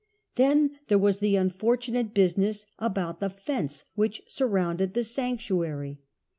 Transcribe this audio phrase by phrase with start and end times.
[0.33, 5.99] Then there was the unfoitunate business about the fence which surrounded the sanctuary.